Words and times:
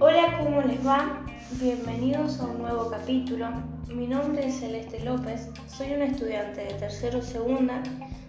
va? 0.00 1.24
Bienvenidos 1.60 2.40
a 2.40 2.46
un 2.46 2.58
nuevo 2.58 2.88
capítulo. 2.88 3.48
Mi 3.88 4.06
nombre 4.06 4.46
es 4.46 4.60
Celeste 4.60 5.00
López, 5.00 5.48
soy 5.66 5.92
una 5.92 6.04
estudiante 6.04 6.60
de 6.64 6.74
tercero 6.74 7.20
segunda 7.20 7.82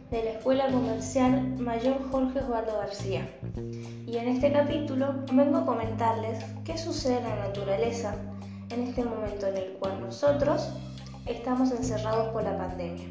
de 0.09 0.23
la 0.23 0.31
Escuela 0.31 0.67
Comercial 0.71 1.57
Mayor 1.59 2.09
Jorge 2.09 2.39
Osvaldo 2.39 2.77
García. 2.77 3.29
Y 4.07 4.17
en 4.17 4.29
este 4.29 4.51
capítulo 4.51 5.13
vengo 5.31 5.59
a 5.59 5.65
comentarles 5.65 6.43
qué 6.65 6.77
sucede 6.77 7.19
en 7.19 7.29
la 7.29 7.47
naturaleza 7.47 8.15
en 8.71 8.83
este 8.83 9.03
momento 9.03 9.45
en 9.47 9.57
el 9.57 9.73
cual 9.73 10.01
nosotros 10.01 10.69
estamos 11.27 11.71
encerrados 11.71 12.29
por 12.29 12.43
la 12.43 12.57
pandemia. 12.57 13.07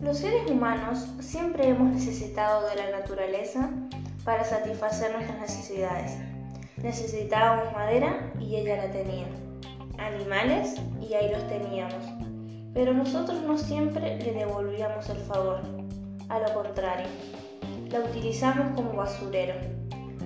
Los 0.00 0.18
seres 0.18 0.48
humanos 0.48 1.08
siempre 1.20 1.68
hemos 1.68 1.92
necesitado 1.92 2.68
de 2.68 2.76
la 2.76 2.98
naturaleza 2.98 3.68
para 4.24 4.44
satisfacer 4.44 5.12
nuestras 5.12 5.40
necesidades. 5.40 6.18
Necesitábamos 6.82 7.72
madera 7.72 8.32
y 8.40 8.56
ella 8.56 8.76
la 8.84 8.90
tenía. 8.90 9.26
Animales 9.98 10.74
y 11.00 11.14
ahí 11.14 11.30
los 11.30 11.46
teníamos. 11.46 12.02
Pero 12.74 12.92
nosotros 12.92 13.42
no 13.42 13.56
siempre 13.56 14.18
le 14.18 14.32
devolvíamos 14.32 15.08
el 15.08 15.18
favor. 15.18 15.60
A 16.28 16.40
lo 16.40 16.54
contrario, 16.54 17.06
la 17.90 18.00
utilizamos 18.00 18.74
como 18.74 18.94
basurero. 18.94 19.54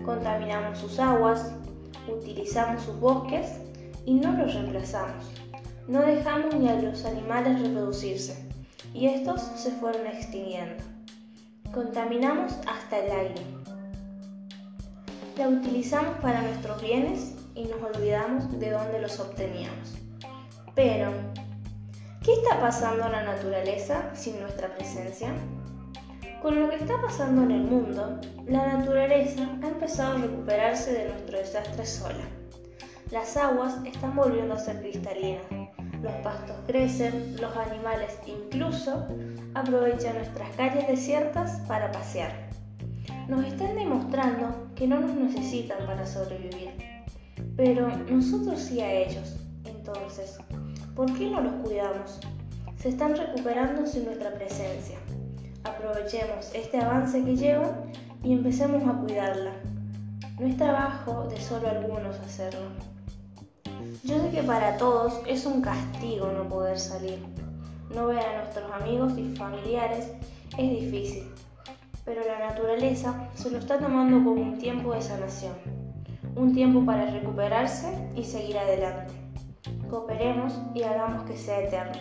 Contaminamos 0.05 0.78
sus 0.78 0.98
aguas, 0.98 1.52
utilizamos 2.09 2.83
sus 2.83 2.98
bosques 3.00 3.59
y 4.06 4.14
no 4.14 4.33
los 4.33 4.55
reemplazamos. 4.55 5.25
No 5.88 6.00
dejamos 6.00 6.55
ni 6.55 6.69
a 6.69 6.80
los 6.80 7.05
animales 7.05 7.61
reproducirse 7.61 8.48
y 8.95 9.09
estos 9.09 9.42
se 9.42 9.73
fueron 9.73 10.06
extinguiendo. 10.06 10.83
Contaminamos 11.72 12.55
hasta 12.66 12.98
el 12.98 13.11
aire. 13.11 13.66
La 15.37 15.48
utilizamos 15.48 16.17
para 16.23 16.41
nuestros 16.41 16.81
bienes 16.81 17.34
y 17.55 17.65
nos 17.65 17.83
olvidamos 17.83 18.59
de 18.59 18.70
dónde 18.70 19.03
los 19.03 19.20
obteníamos. 19.20 19.98
Pero, 20.75 21.11
¿qué 22.23 22.33
está 22.33 22.59
pasando 22.59 23.05
en 23.05 23.12
la 23.12 23.23
naturaleza 23.23 24.15
sin 24.15 24.41
nuestra 24.41 24.75
presencia? 24.75 25.34
Con 26.41 26.59
lo 26.59 26.70
que 26.70 26.77
está 26.77 26.95
pasando 27.03 27.43
en 27.43 27.51
el 27.51 27.65
mundo, 27.65 28.19
la 28.47 28.78
naturaleza 28.78 29.43
ha 29.62 29.69
empezado 29.69 30.17
a 30.17 30.23
recuperarse 30.23 30.93
de 30.93 31.09
nuestro 31.11 31.39
desastre 31.39 31.84
sola. 31.84 32.25
Las 33.11 33.37
aguas 33.37 33.77
están 33.84 34.17
volviendo 34.17 34.55
a 34.55 34.59
ser 34.59 34.81
cristalinas, 34.81 35.45
los 36.03 36.15
pastos 36.23 36.56
crecen, 36.67 37.37
los 37.43 37.55
animales 37.59 38.19
incluso 38.27 39.06
aprovechan 39.53 40.17
nuestras 40.17 40.48
calles 40.56 40.89
desiertas 40.89 41.61
para 41.69 41.93
pasear 41.93 42.45
nos 43.28 43.44
están 43.44 43.74
demostrando 43.74 44.69
que 44.74 44.86
no 44.86 45.00
nos 45.00 45.14
necesitan 45.14 45.84
para 45.86 46.06
sobrevivir. 46.06 46.70
Pero 47.56 47.88
nosotros 48.10 48.60
sí 48.60 48.80
a 48.80 48.92
ellos. 48.92 49.36
Entonces, 49.64 50.38
¿por 50.94 51.12
qué 51.14 51.28
no 51.30 51.41
los 51.41 51.54
cuidamos? 51.64 52.20
Se 52.77 52.91
están 52.91 53.16
recuperando 53.16 53.86
sin 53.86 54.04
nuestra 54.04 54.32
presencia. 54.34 54.98
Aprovechemos 55.64 56.50
este 56.54 56.78
avance 56.78 57.24
que 57.24 57.36
llevan 57.36 57.91
y 58.22 58.32
empecemos 58.32 58.86
a 58.86 58.98
cuidarla. 59.00 59.52
No 60.38 60.47
es 60.47 60.56
trabajo 60.56 61.24
de 61.24 61.41
solo 61.41 61.69
algunos 61.69 62.16
hacerlo. 62.20 62.66
Yo 64.04 64.20
sé 64.20 64.30
que 64.30 64.42
para 64.42 64.77
todos 64.77 65.20
es 65.27 65.47
un 65.47 65.62
castigo 65.62 66.30
no 66.30 66.48
poder 66.48 66.78
salir. 66.78 67.19
No 67.94 68.06
ver 68.06 68.19
a 68.19 68.42
nuestros 68.42 68.70
amigos 68.72 69.16
y 69.16 69.34
familiares 69.34 70.12
es 70.58 70.70
difícil, 70.80 71.24
pero 72.07 72.23
la 72.25 72.39
naturaleza 72.39 73.29
se 73.35 73.51
lo 73.51 73.59
está 73.59 73.79
tomando 73.79 74.23
como 74.25 74.41
un 74.41 74.59
tiempo 74.59 74.95
de 74.95 75.03
sanación, 75.03 75.55
un 76.37 76.55
tiempo 76.55 76.87
para 76.87 77.11
recuperarse 77.11 77.93
y 78.15 78.22
seguir 78.22 78.56
adelante. 78.56 79.12
Cooperemos 79.91 80.55
y 80.72 80.84
hagamos 80.84 81.25
que 81.25 81.37
sea 81.37 81.61
eterno. 81.61 82.00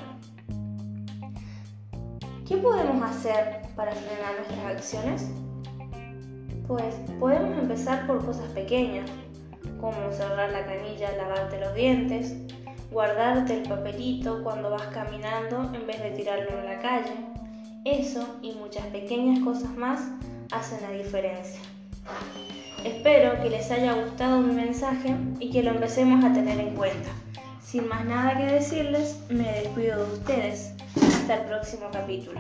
¿Qué 2.48 2.58
podemos 2.58 3.02
hacer 3.02 3.64
para 3.76 3.92
frenar 3.94 4.36
nuestras 4.38 4.76
acciones? 4.76 5.32
Pues 6.68 6.96
podemos 7.20 7.58
empezar 7.58 8.06
por 8.06 8.24
cosas 8.24 8.48
pequeñas, 8.50 9.10
como 9.82 10.12
cerrar 10.12 10.52
la 10.52 10.66
canilla, 10.66 11.18
lavarte 11.18 11.60
los 11.60 11.74
dientes, 11.74 12.36
guardarte 12.92 13.62
el 13.62 13.68
papelito 13.68 14.44
cuando 14.44 14.70
vas 14.70 14.86
caminando 14.88 15.64
en 15.74 15.88
vez 15.88 16.02
de 16.02 16.12
tirarlo 16.12 16.60
en 16.60 16.66
la 16.66 16.80
calle, 16.80 17.14
eso 17.86 18.28
y 18.42 18.52
muchas 18.54 18.86
pequeñas 18.88 19.40
cosas 19.40 19.76
más 19.78 20.02
hacen 20.52 20.82
la 20.82 20.92
diferencia. 20.92 21.62
Espero 22.84 23.42
que 23.42 23.50
les 23.50 23.72
haya 23.72 23.94
gustado 23.94 24.42
mi 24.42 24.54
mensaje 24.54 25.16
y 25.40 25.52
que 25.52 25.64
lo 25.64 25.72
empecemos 25.72 26.24
a 26.26 26.34
tener 26.34 26.60
en 26.60 26.76
cuenta. 26.76 27.10
Sin 27.64 27.88
más 27.88 28.06
nada 28.06 28.38
que 28.38 28.46
decirles, 28.46 29.20
me 29.30 29.52
despido 29.62 30.06
de 30.06 30.14
ustedes. 30.14 30.74
Hasta 30.96 31.36
el 31.36 31.46
próximo 31.46 31.90
capítulo. 31.92 32.40